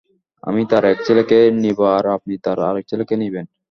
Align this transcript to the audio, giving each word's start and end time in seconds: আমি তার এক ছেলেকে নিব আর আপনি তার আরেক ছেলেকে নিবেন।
আমি 0.43 0.61
তার 0.71 0.83
এক 0.85 0.97
ছেলেকে 1.07 1.37
নিব 1.63 1.79
আর 1.95 2.05
আপনি 2.15 2.33
তার 2.45 2.57
আরেক 2.69 2.85
ছেলেকে 2.87 3.15
নিবেন। 3.23 3.45